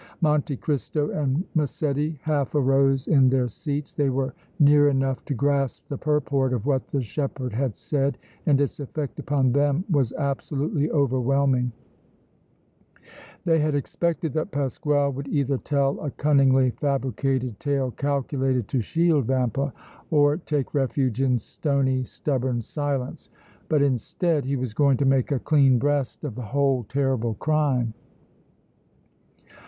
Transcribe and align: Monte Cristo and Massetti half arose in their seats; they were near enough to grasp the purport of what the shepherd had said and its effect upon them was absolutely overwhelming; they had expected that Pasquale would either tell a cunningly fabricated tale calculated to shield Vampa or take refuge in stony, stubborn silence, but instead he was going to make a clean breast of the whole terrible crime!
Monte 0.19 0.57
Cristo 0.57 1.11
and 1.11 1.43
Massetti 1.53 2.17
half 2.23 2.55
arose 2.55 3.05
in 3.07 3.29
their 3.29 3.47
seats; 3.47 3.93
they 3.93 4.09
were 4.09 4.33
near 4.59 4.89
enough 4.89 5.23
to 5.25 5.35
grasp 5.35 5.87
the 5.89 5.97
purport 5.99 6.53
of 6.53 6.65
what 6.65 6.87
the 6.87 7.03
shepherd 7.03 7.53
had 7.53 7.75
said 7.75 8.17
and 8.47 8.59
its 8.59 8.79
effect 8.79 9.19
upon 9.19 9.51
them 9.51 9.85
was 9.91 10.11
absolutely 10.13 10.89
overwhelming; 10.89 11.71
they 13.45 13.59
had 13.59 13.75
expected 13.75 14.33
that 14.33 14.49
Pasquale 14.49 15.11
would 15.13 15.27
either 15.27 15.59
tell 15.59 15.99
a 15.99 16.09
cunningly 16.09 16.71
fabricated 16.71 17.59
tale 17.59 17.91
calculated 17.91 18.67
to 18.69 18.81
shield 18.81 19.25
Vampa 19.25 19.71
or 20.09 20.37
take 20.37 20.73
refuge 20.73 21.21
in 21.21 21.37
stony, 21.37 22.03
stubborn 22.03 22.59
silence, 22.59 23.29
but 23.69 23.83
instead 23.83 24.45
he 24.45 24.55
was 24.55 24.73
going 24.73 24.97
to 24.97 25.05
make 25.05 25.31
a 25.31 25.37
clean 25.37 25.77
breast 25.77 26.23
of 26.23 26.33
the 26.33 26.41
whole 26.41 26.87
terrible 26.89 27.35
crime! 27.35 27.93